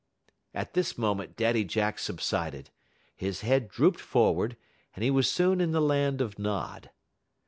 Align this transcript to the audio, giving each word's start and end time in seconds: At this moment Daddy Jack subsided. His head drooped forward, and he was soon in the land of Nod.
At 0.55 0.73
this 0.73 0.97
moment 0.97 1.35
Daddy 1.37 1.63
Jack 1.63 1.99
subsided. 1.99 2.71
His 3.15 3.41
head 3.41 3.67
drooped 3.67 3.99
forward, 3.99 4.57
and 4.95 5.03
he 5.03 5.11
was 5.11 5.29
soon 5.29 5.61
in 5.61 5.73
the 5.73 5.79
land 5.79 6.21
of 6.21 6.39
Nod. 6.39 6.89